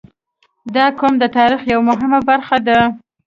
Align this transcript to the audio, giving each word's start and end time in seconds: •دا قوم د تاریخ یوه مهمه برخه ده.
•دا 0.75 0.85
قوم 0.99 1.13
د 1.21 1.25
تاریخ 1.37 1.61
یوه 1.71 1.83
مهمه 1.89 2.19
برخه 2.29 2.57
ده. 2.67 2.79